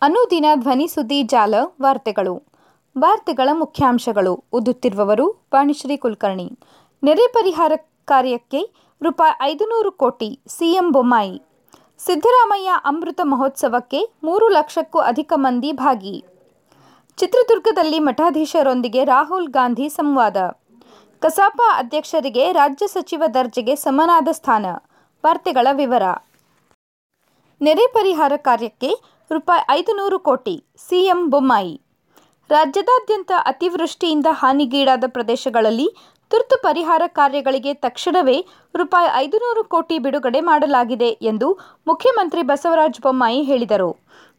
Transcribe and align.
ಅನುದಿನ 0.00 0.44
ಧ್ವನಿ 0.54 0.88
ಸುದ್ದಿ 0.88 1.22
ಜಾಲ 1.22 1.54
ವಾರ್ತೆಗಳು. 1.82 2.42
ವಾರ್ತೆಗಳ 2.98 3.48
ಮುಖ್ಯಾಂಶಗಳು. 3.52 4.44
ಓದುತ್ತಿರುವವರು 4.52 5.30
ವಾಣಿಶ್ರೀ 5.54 5.96
ಕುಲಕರ್ಣಿ. 5.96 6.58
ನೆರೆ 7.02 7.32
ಪರಿಹಾರ 7.32 7.72
ಕಾರ್ಯಕ್ಕೆ 8.04 8.70
ರೂಪಾಯಿ 9.02 9.34
ಐದುನೂರು 9.42 9.92
ಕೋಟಿ 9.92 10.40
ಸಿಎಂ 10.48 10.92
ಬೊಮ್ಮಾಯಿ. 10.92 11.42
ಸಿದ್ದರಾಮಯ್ಯ 11.98 12.70
ಅಮೃತ 12.84 13.20
ಮಹೋತ್ಸವಕ್ಕೆ 13.22 14.12
ಮೂರು 14.22 14.48
ಲಕ್ಷಕ್ಕೂ 14.48 14.98
ಅಧಿಕ 14.98 15.32
ಮಂದಿ 15.36 15.72
ಭಾಗಿ. 15.72 16.24
ಚಿತ್ರದುರ್ಗದಲ್ಲಿ 17.16 17.98
ಮಠಾಧೀಶರೊಂದಿಗೆ 17.98 19.04
ರಾಹುಲ್ 19.04 19.48
ಗಾಂಧಿ 19.48 19.88
ಸಂವಾದ. 19.88 20.36
ಕಸಾಪ 21.18 21.60
ಅಧ್ಯಕ್ಷರಿಗೆ 21.74 22.52
ರಾಜ್ಯ 22.52 22.86
ಸಚಿವ 22.86 23.22
ದರ್ಜೆಗೆ 23.34 23.76
ಸಮನಾದ 23.76 24.28
ಸ್ಥಾನ. 24.32 24.66
ವಾರ್ತೆಗಳ 25.24 25.66
ವಿವರ. 25.72 26.02
ನೆರೆ 27.60 27.92
ಪರಿಹಾರ 27.92 28.32
ಕಾರ್ಯಕ್ಕೆ 28.36 29.15
ರೂಪಾಯಿ 29.30 29.62
ಐದುನೂರು 29.78 30.18
ಕೋಟಿ 30.26 30.54
ಸಿಎಂ 30.88 31.20
ಬೊಮ್ಮಾಯಿ. 31.30 31.72
ರಾಜ್ಯದಾದ್ಯಂತ 32.50 33.32
ಅತಿವೃಷ್ಟಿಯಿಂದ 33.50 34.28
ಹಾನಿಗೀಡಾದ 34.40 35.04
ಪ್ರದೇಶಗಳಲ್ಲಿ 35.16 35.86
ತುರ್ತು 36.30 36.56
ಪರಿಹಾರ 36.66 37.02
ಕಾರ್ಯಗಳಿಗೆ 37.18 37.72
ತಕ್ಷಣವೇ 37.84 38.36
ರೂಪಾಯಿ 38.74 39.08
ಐದುನೂರು 39.22 39.62
ಕೋಟಿ 39.64 39.96
ಬಿಡುಗಡೆ 40.04 40.40
ಮಾಡಲಾಗಿದೆ 40.40 41.10
ಎಂದು 41.30 41.48
ಮುಖ್ಯಮಂತ್ರಿ 41.86 42.42
ಬಸವರಾಜ 42.42 43.02
ಬೊಮ್ಮಾಯಿ 43.06 43.40
ಹೇಳಿದರು. 43.42 43.90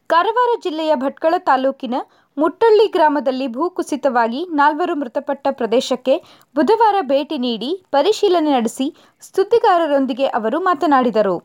ಕಾರವಾರ 0.09 0.51
ಜಿಲ್ಲೆಯ 0.63 0.93
ಭಟ್ಕಳ 0.95 1.33
ತಾಲೂಕಿನ 1.49 1.95
ಮುಟ್ಟಳ್ಳಿ 2.37 2.87
ಗ್ರಾಮದಲ್ಲಿ 2.87 3.47
ಭೂಕುಸಿತವಾಗಿ 3.47 4.41
ನಾಲ್ವರು 4.59 4.95
ಮೃತಪಟ್ಟ 4.95 5.47
ಪ್ರದೇಶಕ್ಕೆ 5.59 6.15
ಬುಧವಾರ 6.55 6.97
ಭೇಟಿ 7.01 7.37
ನೀಡಿ 7.37 7.71
ಪರಿಶೀಲನೆ 7.91 8.51
ನಡೆಸಿ 8.57 8.87
ಸುದ್ದಿಗಾರರೊಂದಿಗೆ 9.27 10.27
ಅವರು 10.39 10.59
ಮಾತನಾಡಿದರು. 10.59 11.37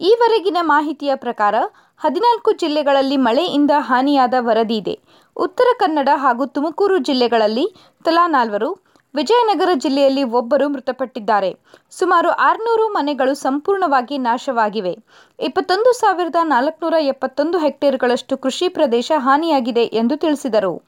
ಈವರೆಗಿನ 0.00 0.56
ಮಾಹಿತಿಯ 0.62 1.14
ಪ್ರಕಾರ 1.14 1.54
ಹದಿನಾಲ್ಕು 2.00 2.52
ಜಿಲ್ಲೆಗಳಲ್ಲಿ 2.52 3.16
ಮಳೆಯಿಂದ 3.16 3.70
ಹಾನಿಯಾದ 3.78 4.34
ವರದಿ 4.38 4.76
ಇದೆ. 4.76 4.98
ಉತ್ತರ 5.36 5.68
ಕನ್ನಡ 5.78 6.08
ಹಾಗೂ 6.14 6.46
ತುಮಕೂರು 6.46 6.98
ಜಿಲ್ಲೆಗಳಲ್ಲಿ 6.98 7.64
ತಲಾ 8.04 8.26
ನಾಲ್ವರು, 8.26 8.68
ವಿಜಯನಗರ 9.14 9.68
ಜಿಲ್ಲೆಯಲ್ಲಿ 9.74 10.22
ಒಬ್ಬರು 10.22 10.68
ಮೃತಪಟ್ಟಿದ್ದಾರೆ. 10.68 11.50
ಸುಮಾರು 11.90 12.30
ಆರುನೂರು 12.30 12.88
ಮನೆಗಳು 12.88 13.34
ಸಂಪೂರ್ಣವಾಗಿ 13.34 14.18
ನಾಶವಾಗಿವೆ. 14.18 14.94
ಇಪ್ಪತ್ತೊಂದು 15.38 15.92
ಸಾವಿರದ 15.92 16.36
ನಾಲ್ಕುನೂರ 16.42 16.94
ಎಪ್ಪತ್ತೊಂದು 17.00 17.58
ಹೆಕ್ಟೇರ್ಗಳಷ್ಟು 17.58 18.36
ಕೃಷಿ 18.36 18.68
ಪ್ರದೇಶ 18.68 19.12
ಹಾನಿಯಾಗಿದೆ 19.16 19.84
ಎಂದು 19.84 20.16
ತಿಳಿಸಿದರು. 20.16 20.82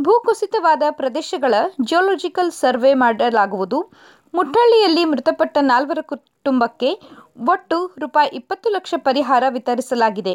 ಭೂಕುಸಿತವಾದ 0.00 0.82
ಪ್ರದೇಶಗಳ 0.90 1.54
ಜಿಯೋಲಜಿಕಲ್ 1.82 2.50
ಸರ್ವೆ 2.50 2.94
ಮಾಡಲಾಗುವುದು. 2.94 3.92
ಮುಟ್ಟಳ್ಳಿಯಲ್ಲಿ 4.34 5.04
ಮೃತಪಟ್ಟ 5.04 5.58
ನಾಲ್ವರ 5.60 5.98
ಕುಟುಂಬಕ್ಕೆ 6.02 6.90
ಒಟ್ಟು 7.38 7.86
ರೂಪಾಯಿ 7.98 8.28
ಇಪ್ಪತ್ತು 8.28 8.70
ಲಕ್ಷ 8.70 8.94
ಪರಿಹಾರ 8.96 9.44
ವಿತರಿಸಲಾಗಿದೆ. 9.48 10.34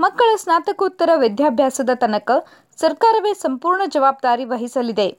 ಮಕ್ಕಳ 0.00 0.36
ಸ್ನಾತಕೋತ್ತರ 0.36 1.10
ವಿದ್ಯಾಭ್ಯಾಸದ 1.14 1.90
ತನಕ 1.94 2.30
ಸರ್ಕಾರವೇ 2.80 3.34
ಸಂಪೂರ್ಣ 3.34 3.82
ಜವಾಬ್ದಾರಿ 3.86 4.44
ವಹಿಸಲಿದೆ. 4.44 5.18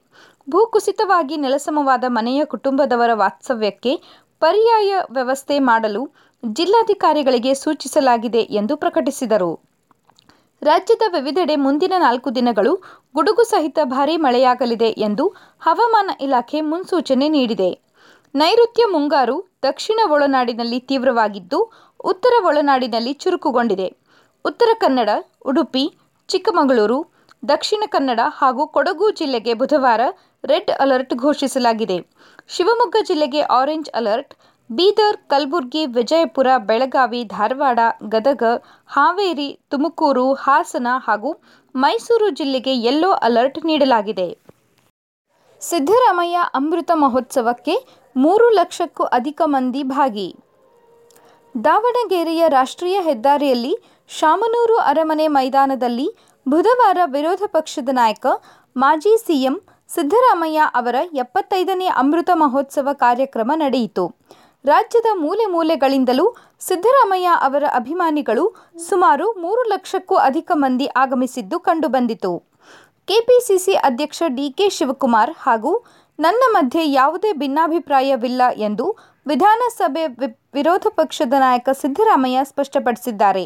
ಭೂಕುಸಿತವಾಗಿ 0.50 1.36
ನೆಲಸಮವಾದ 1.36 2.04
ಮನೆಯ 2.08 2.44
ಕುಟುಂಬದವರ 2.44 3.10
ವಾಸ್ತವ್ಯಕ್ಕೆ 3.14 3.96
ಪರ್ಯಾಯ 4.40 4.92
ವ್ಯವಸ್ಥೆ 5.10 5.58
ಮಾಡಲು 5.58 6.10
ಜಿಲ್ಲಾಧಿಕಾರಿಗಳಿಗೆ 6.56 7.54
ಸೂಚಿಸಲಾಗಿದೆ 7.54 8.40
ಎಂದು 8.40 8.76
ಪ್ರಕಟಿಸಿದರು. 8.76 9.58
ರಾಜ್ಯದ 10.62 11.02
ವಿವಿಧೆಡೆ 11.08 11.56
ಮುಂದಿನ 11.56 11.92
ನಾಲ್ಕು 11.98 12.34
ದಿನಗಳು 12.34 12.72
ಗುಡುಗು 13.14 13.42
ಸಹಿತ 13.42 13.78
ಭಾರೀ 13.84 14.16
ಮಳೆಯಾಗಲಿದೆ 14.16 14.88
ಎಂದು 14.88 15.34
ಹವಾಮಾನ 15.60 16.10
ಇಲಾಖೆ 16.20 16.60
ಮುನ್ಸೂಚನೆ 16.60 17.28
ನೀಡಿದೆ. 17.28 17.87
ನೈಋತ್ಯ 18.34 18.82
ಮುಂಗಾರು 18.86 19.36
ದಕ್ಷಿಣ 19.62 20.00
ಒಳನಾಡಿನಲ್ಲಿ 20.10 20.80
ತೀವ್ರವಾಗಿದ್ದು, 20.80 21.58
ಉತ್ತರ 22.04 22.32
ಒಳನಾಡಿನಲ್ಲಿ 22.44 23.12
ಚುರುಕುಗೊಂಡಿದೆ. 23.12 23.96
ಉತ್ತರ 24.44 24.68
ಕನ್ನಡ, 24.78 25.08
ಉಡುಪಿ, 25.46 25.84
ಚಿಕ್ಕಮಗಳೂರು, 26.28 26.98
ದಕ್ಷಿಣ 27.48 27.82
ಕನ್ನಡ 27.86 28.20
ಹಾಗೂ 28.24 28.66
ಕೊಡಗು 28.66 29.10
ಜಿಲ್ಲೆಗೆ 29.10 29.54
ಬುಧವಾರ 29.54 30.00
ರೆಡ್ 30.44 30.70
ಅಲರ್ಟ್ 30.70 31.14
ಘೋಷಿಸಲಾಗಿದೆ. 31.14 31.98
ಶಿವಮೊಗ್ಗ 32.48 32.96
ಜಿಲ್ಲೆಗೆ 33.06 33.40
ಆರೆಂಜ್ 33.40 33.90
ಅಲರ್ಟ್, 33.90 34.34
ಬೀದರ್, 34.70 35.16
ಕಲಬುರಗಿ, 35.16 35.86
ವಿಜಯಪುರ, 35.86 36.46
ಬೆಳಗಾವಿ, 36.58 37.24
ಧಾರವಾಡ, 37.24 37.78
ಗದಗ, 38.08 38.42
ಹಾವೇರಿ, 38.88 39.58
ತುಮಕೂರು, 39.70 40.34
ಹಾಸನ 40.34 40.86
ಹಾಗೂ 41.06 41.32
ಮೈಸೂರು 41.74 42.28
ಜಿಲ್ಲೆಗೆ 42.30 42.74
ಯೆಲ್ಲೋ 42.76 43.10
ಅಲರ್ಟ್ 43.10 43.64
ನೀಡಲಾಗಿದೆ. 43.64 44.28
ಸಿದ್ದರಾಮಯ್ಯ 45.60 46.38
ಅಮೃತ 46.54 46.90
ಮಹೋತ್ಸವಕ್ಕೆ 46.94 47.74
ಮೂರು 48.22 48.46
ಲಕ್ಷಕ್ಕೂ 48.50 49.04
ಅಧಿಕ 49.16 49.40
ಮಂದಿ 49.44 49.82
ಭಾಗಿ. 49.82 50.28
ದಾವಣಗೆರೆಯ 51.64 52.44
ರಾಷ್ಟ್ರೀಯ 52.48 52.98
ಹೆದ್ದಾರಿಯಲ್ಲಿ 53.00 53.72
ಶಾಮನೂರು 54.18 54.76
ಅರಮನೆ 54.90 55.26
ಮೈದಾನದಲ್ಲಿ 55.28 56.06
ಬುಧವಾರ 56.48 56.98
ವಿರೋಧ 57.04 57.42
ಪಕ್ಷದ 57.46 57.92
ನಾಯಕ, 57.92 58.26
ಮಾಜಿ 58.76 59.12
ಸಿಎಂ 59.26 59.56
ಸಿದ್ದರಾಮಯ್ಯ 59.94 60.62
ಅವರ 60.74 60.94
ಎಪ್ಪತ್ತೈದನೇ 61.14 61.86
ಅಮೃತ 62.02 62.30
ಮಹೋತ್ಸವ 62.34 62.88
ಕಾರ್ಯಕ್ರಮ 62.92 63.52
ನಡೆಯಿತು. 63.54 64.04
ರಾಜ್ಯದ 64.64 65.12
ಮೂಲೆ 65.14 65.46
ಮೂಲೆಗಳಿಂದಲೂ 65.46 66.26
ಸಿದ್ದರಾಮಯ್ಯ 66.60 67.28
ಅವರ 67.42 67.64
ಅಭಿಮಾನಿಗಳು 67.74 68.44
ಸುಮಾರು 68.88 69.28
ಮೂರು 69.44 69.62
ಲಕ್ಷಕ್ಕೂ 69.62 70.16
ಅಧಿಕ 70.30 70.50
ಮಂದಿ 70.54 70.88
ಆಗಮಿಸಿದ್ದು 70.96 71.58
ಕಂಡುಬಂದಿತು. 71.60 72.32
ಕೆಪಿಸಿಸಿ 73.08 73.74
ಅಧ್ಯಕ್ಷ 73.88 74.22
ಡಿಕೆ 74.38 74.68
ಶಿವಕುಮಾರ್ 74.68 75.34
ಹಾಗೂ 75.40 75.72
ನನ್ನ 76.24 76.42
ಮಧ್ಯೆ 76.54 76.84
ಯಾವುದೇ 76.90 77.32
ಭಿನ್ನಾಭಿಪ್ರಾಯವಿಲ್ಲ 77.32 78.42
ಎಂದು 78.50 78.96
ವಿಧಾನಸಭೆ 79.26 80.06
ವಿರೋಧ 80.54 80.86
ಪಕ್ಷದ 80.94 81.34
ನಾಯಕ 81.38 81.68
ಸಿದ್ದರಾಮಯ್ಯ 81.72 82.40
ಸ್ಪಷ್ಟಪಡಿಸಿದ್ದಾರೆ. 82.44 83.44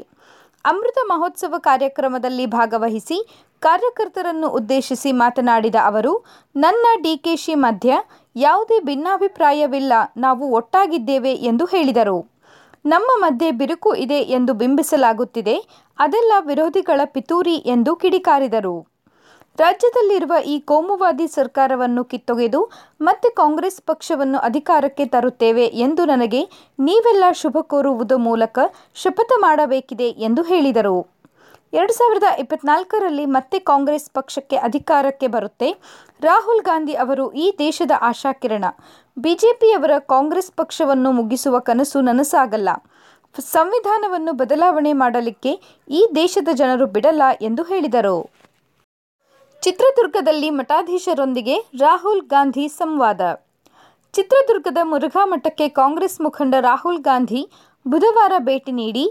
ಅಮೃತ 0.64 0.98
ಮಹೋತ್ಸವ 1.10 1.54
ಕಾರ್ಯಕ್ರಮದಲ್ಲಿ 1.58 2.46
ಭಾಗವಹಿಸಿ 2.46 3.18
ಕಾರ್ಯಕರ್ತರನ್ನು 3.60 4.48
ಉದ್ದೇಶಿಸಿ 4.48 5.12
ಮಾತನಾಡಿದ 5.12 5.74
ಅವರು, 5.84 6.12
ನನ್ನ 6.56 6.86
ಡಿಕೆಶಿ 7.02 7.54
ಮಧ್ಯ 7.54 7.92
ಯಾವುದೇ 8.36 8.78
ಭಿನ್ನಾಭಿಪ್ರಾಯವಿಲ್ಲ, 8.80 9.92
ನಾವು 10.16 10.50
ಒಟ್ಟಾಗಿದ್ದೇವೆ 10.50 11.34
ಎಂದು 11.34 11.64
ಹೇಳಿದರು. 11.64 12.18
ನಮ್ಮ 12.84 13.10
ಮಧ್ಯೆ 13.16 13.50
ಬಿರುಕು 13.50 13.94
ಇದೆ 13.94 14.20
ಎಂದು 14.38 14.54
ಬಿಂಬಿಸಲಾಗುತ್ತಿದೆ, 14.54 15.56
ಅದೆಲ್ಲ 15.98 16.32
ವಿರೋಧಿಗಳ 16.40 17.00
ಪಿತೂರಿ 17.04 17.54
ಎಂದು 17.74 17.96
ಕಿಡಿಕಾರಿದರು. 17.96 18.91
ರಾಜ್ಯದಲ್ಲಿರುವ 19.58 20.34
ಈ 20.44 20.60
ಕೋಮುವಾದಿ 20.60 21.26
ಸರ್ಕಾರವನ್ನು 21.26 22.04
ಕಿತ್ತೊಗೆದು 22.04 22.60
ಮತ್ತೆ 23.00 23.28
ಕಾಂಗ್ರೆಸ್ 23.30 23.80
ಪಕ್ಷವನ್ನು 23.82 24.38
ಅಧಿಕಾರಕ್ಕೆ 24.38 25.06
ತರುತ್ತೇವೆ 25.06 25.66
ಎಂದು 25.86 26.04
ನನಗೆ 26.04 26.40
ನೀವೆಲ್ಲ 26.78 27.24
ಶುಭ 27.32 27.56
ಕೋರುವುದರ 27.60 28.16
ಮೂಲಕ 28.16 28.58
ಶಪಥ 28.94 29.32
ಮಾಡಬೇಕಿದೆ 29.40 30.08
ಎಂದು 30.28 30.42
ಹೇಳಿದರು. 30.42 30.96
ಎರಡು 31.72 31.92
ಸಾವಿರದ 31.92 32.28
ಇಪ್ಪತ್ನಾಲ್ಕರಲ್ಲಿ 32.38 33.26
ಮತ್ತೆ 33.26 33.58
ಕಾಂಗ್ರೆಸ್ 33.58 34.10
ಪಕ್ಷಕ್ಕೆ 34.10 34.56
ಅಧಿಕಾರಕ್ಕೆ 34.56 35.26
ಬರುತ್ತೆ 35.26 35.68
ರಾಹುಲ್ 36.22 36.62
ಗಾಂಧಿ 36.62 36.94
ಅವರು 36.94 37.32
ಈ 37.32 37.46
ದೇಶದ 37.58 37.90
ಆಶಾಕಿರಣ. 38.00 38.64
ಬಿಜೆಪಿಯವರ 39.16 39.98
ಕಾಂಗ್ರೆಸ್ 39.98 40.52
ಪಕ್ಷವನ್ನು 40.52 41.12
ಮುಗಿಸುವ 41.12 41.58
ಕನಸು 41.58 42.00
ನನಸಾಗಲ್ಲ. 42.00 42.68
ಸಂವಿಧಾನವನ್ನು 43.38 44.32
ಬದಲಾವಣೆ 44.32 44.92
ಮಾಡಲಿಕ್ಕೆ 44.92 45.52
ಈ 45.88 46.02
ದೇಶದ 46.14 46.48
ಜನರು 46.52 46.86
ಬಿಡಲ್ಲ 46.86 47.22
ಎಂದು 47.40 47.62
ಹೇಳಿದರು. 47.62 48.41
ಚಿತ್ರದುರ್ಗದಲ್ಲಿ 49.64 50.48
ಮಠಾಧೀಶರೊಂದಿಗೆ 50.58 51.56
ರಾಹುಲ್ 51.80 52.22
ಗಾಂಧಿ 52.32 52.64
ಸಂವಾದ. 52.78 53.20
ಚಿತ್ರದುರ್ಗದ 54.14 54.80
ಮುರುಘಾ 54.82 55.22
ಮಠಕ್ಕೆ 55.32 55.66
ಕಾಂಗ್ರೆಸ್ 55.68 56.16
ಮುಖಂಡ 56.20 56.54
ರಾಹುಲ್ 56.60 56.98
ಗಾಂಧಿ 56.98 57.42
ಬುಧವಾರ 57.86 58.32
ಭೇಟಿ 58.38 58.72
ನೀಡಿ 58.72 59.04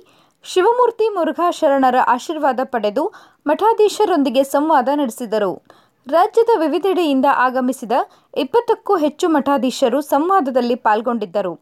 ಶಿವಮೂರ್ತಿ 0.46 1.08
ಮುರುಘಾ 1.10 1.48
ಶರಣರ 1.60 1.96
ಆಶೀರ್ವಾದ 2.16 2.60
ಪಡೆದು 2.64 3.04
ಮಠಾಧೀಶರೊಂದಿಗೆ 3.48 4.44
ಸಂವಾದ 4.44 4.90
ನಡೆಸಿದರು. 5.02 5.52
ರಾಜ್ಯದ 6.08 6.52
ವಿವಿಧೆಡೆಯಿಂದ 6.64 7.28
ಆಗಮಿಸಿದ 7.46 7.92
ಇಪ್ಪತ್ತಕ್ಕೂ 8.38 8.96
ಹೆಚ್ಚು 8.98 9.30
ಮಠಾಧೀಶರು 9.30 10.02
ಸಂವಾದದಲ್ಲಿ 10.02 10.78
ಪಾಲ್ಗೊಂಡಿದ್ದರು. 10.88 11.54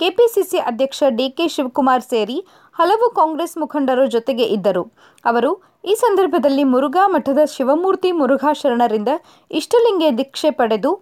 ಕೆಪಿಸಿಸಿ 0.00 0.58
ಅಧ್ಯಕ್ಷ 0.70 1.02
ಡಿಕೆ 1.18 1.44
ಶಿವಕುಮಾರ್ 1.48 2.06
ಸೇರಿ 2.12 2.38
ಹಲವು 2.74 3.06
ಕಾಂಗ್ರೆಸ್ 3.10 3.56
ಮುಖಂಡರು 3.58 4.06
ಜೊತೆಗೆ 4.06 4.44
ಇದ್ದರು. 4.44 4.82
ಅವರು, 5.24 5.50
ಈ 5.84 5.94
ಸಂದರ್ಭದಲ್ಲಿ 5.94 6.64
ಮುರುಘಾ 6.64 7.04
ಮಠದ 7.06 7.38
ಶಿವಮೂರ್ತಿ 7.44 8.12
ಮುರುಘಾ 8.12 8.52
ಶರಣರಿಂದ 8.52 9.08
ಇಷ್ಟಲಿಂಗೆ 9.50 10.18
ದೀಕ್ಷೆ 10.18 10.50
ಪಡೆದು 10.50 10.92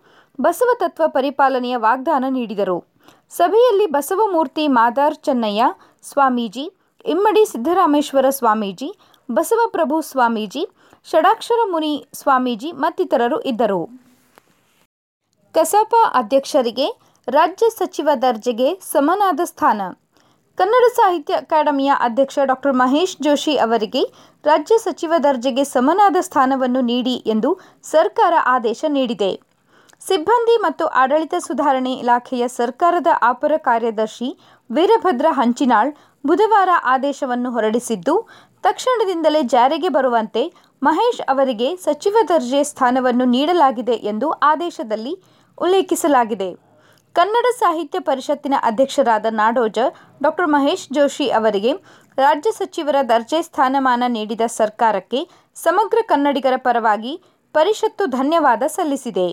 ಬಸವ 0.40 0.70
ತತ್ವ 0.74 1.04
ಪರಿಪಾಲನೆಯ 1.06 1.76
ವಾಗ್ದಾನ 1.76 2.24
ನೀಡಿದರು. 2.28 2.76
ಸಭೆಯಲ್ಲಿ 3.30 3.86
ಬಸವಮೂರ್ತಿ 3.86 4.68
ಮಾದಾರ್ 4.68 5.14
ಚೆನ್ನಯ್ಯ 5.14 5.64
ಸ್ವಾಮೀಜಿ, 6.02 6.64
ಇಮ್ಮಡಿ 7.04 7.44
ಸಿದ್ದರಾಮೇಶ್ವರ 7.44 8.26
ಸ್ವಾಮೀಜಿ 8.30 8.88
ಬಸವಪ್ರಭು 9.30 10.00
ಸ್ವಾಮೀಜಿ, 10.00 10.62
ಷಡಾಕ್ಷರ 11.10 11.60
ಮುನಿ 11.70 12.06
ಸ್ವಾಮೀಜಿ 12.12 12.72
ಮತ್ತಿತರರು 12.72 13.40
ಇದ್ದರು. 13.40 13.80
ಕಸಾಪ 15.54 15.94
ಅಧ್ಯಕ್ಷರಿಗೆ, 16.14 16.88
ರಾಜ್ಯ 17.28 17.66
ಸಚಿವ 17.68 18.08
ದರ್ಜೆಗೆ 18.22 18.68
ಸಮನಾದ 18.92 19.40
ಸ್ಥಾನ. 19.44 19.80
ಕನ್ನಡ 20.58 20.84
ಸಾಹಿತ್ಯ 20.96 21.34
ಅಕಾಡೆಮಿಯ 21.42 21.90
ಅಧ್ಯಕ್ಷ 22.06 22.38
ಡಾಕ್ಟರ್ 22.50 22.74
ಮಹೇಶ್ 22.80 23.14
ಜೋಶಿ 23.24 23.54
ಅವರಿಗೆ 23.64 24.02
ರಾಜ್ಯ 24.44 24.74
ಸಚಿವ 24.82 25.12
ದರ್ಜೆಗೆ 25.24 25.64
ಸಮನಾದ 25.72 26.18
ಸ್ಥಾನವನ್ನು 26.26 26.80
ನೀಡಿ 26.90 27.14
ಎಂದು 27.34 27.50
ಸರ್ಕಾರ 27.92 28.34
ಆದೇಶ 28.54 28.84
ನೀಡಿದೆ 28.96 29.30
ಸಿಬ್ಬಂದಿ 30.02 30.56
ಮತ್ತು 30.62 30.84
ಆಡಳಿತ 31.00 31.34
ಸುಧಾರಣೆ 31.46 31.92
ಇಲಾಖೆಯ 32.02 32.44
ಸರ್ಕಾರದ 32.58 33.10
ಅಪರ 33.30 33.52
ಕಾರ್ಯದರ್ಶಿ 33.68 34.28
ವೀರಭದ್ರ 34.70 35.26
ಹಂಚಿನಾಳ್ 35.38 35.90
ಬುಧವಾರ 36.24 36.70
ಆದೇಶವನ್ನು 36.94 37.50
ಹೊರಡಿಸಿದ್ದು, 37.50 38.14
ತಕ್ಷಣದಿಂದಲೇ 38.64 39.40
ಜಾರಿಗೆ 39.54 39.90
ಬರುವಂತೆ 39.96 40.42
ಮಹೇಶ್ 40.82 41.22
ಅವರಿಗೆ 41.32 41.68
ಸಚಿವ 41.84 42.16
ದರ್ಜೆ 42.32 42.60
ಸ್ಥಾನವನ್ನು 42.64 43.26
ನೀಡಲಾಗಿದೆ 43.36 43.96
ಎಂದು 44.12 44.28
ಆದೇಶದಲ್ಲಿ 44.50 45.14
ಉಲ್ಲೇಖಿಸಲಾಗಿದೆ. 45.58 46.50
ಕನ್ನಡ 47.14 47.46
ಸಾಹಿತ್ಯ 47.58 47.98
ಪರಿಷತ್ತಿನ 48.00 48.54
ಅಧ್ಯಕ್ಷರಾದ 48.62 49.26
ನಾಡೋಜ 49.30 49.78
ಡಾಕ್ಟರ್ 50.22 50.46
ಮಹೇಶ್ 50.46 50.86
ಜೋಶಿ 50.92 51.28
ಅವರಿಗೆ 51.30 51.72
ರಾಜ್ಯ 52.18 52.50
ಸಚಿವರ 52.50 52.96
ದರ್ಜೆ 53.08 53.42
ಸ್ಥಾನಮಾನ 53.42 54.02
ನೀಡಿದ 54.06 54.40
ಸರ್ಕಾರಕ್ಕೆ 54.46 55.20
ಸಮಗ್ರ 55.54 55.98
ಕನ್ನಡಿಗರ 56.02 56.56
ಪರವಾಗಿ 56.56 57.12
ಪರಿಷತ್ತು 57.54 58.06
ಧನ್ಯವಾದ 58.06 58.62
ಸಲ್ಲಿಸಿದೆ. 58.66 59.28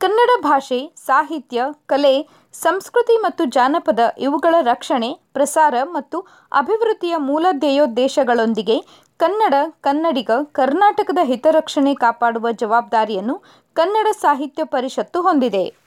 ಕನ್ನಡ 0.00 0.30
ಭಾಷೆ, 0.42 0.80
ಸಾಹಿತ್ಯ, 1.06 1.64
ಕಲೆ, 1.86 2.14
ಸಂಸ್ಕೃತಿ 2.52 3.16
ಮತ್ತು 3.16 3.44
ಜಾನಪದ 3.44 4.00
ಇವುಗಳ 4.18 4.54
ರಕ್ಷಣೆ, 4.62 5.10
ಪ್ರಸಾರ 5.32 5.74
ಮತ್ತು 5.82 6.20
ಅಭಿವೃದ್ಧಿಯ 6.52 7.16
ಮೂಲ 7.16 7.46
ಧ್ಯೇಯೋದ್ದೇಶಗಳೊಂದಿಗೆ 7.52 8.76
ಕನ್ನಡ, 9.16 9.54
ಕನ್ನಡಿಗ, 9.80 10.30
ಕರ್ನಾಟಕದ 10.52 11.18
ಹಿತರಕ್ಷಣೆ 11.22 11.94
ಕಾಪಾಡುವ 11.94 12.50
ಜವಾಬ್ದಾರಿಯನ್ನು 12.52 13.36
ಕನ್ನಡ 13.76 14.08
ಸಾಹಿತ್ಯ 14.20 14.64
ಪರಿಷತ್ತು 14.64 15.22
ಹೊಂದಿದೆ. 15.22 15.81